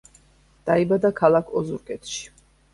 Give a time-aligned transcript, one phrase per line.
[0.69, 2.27] დაიბადა ქალაქ ოზურგეთში.